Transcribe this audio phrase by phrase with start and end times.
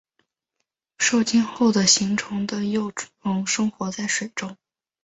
[0.97, 4.57] 受精后的形成的幼虫生活在水中。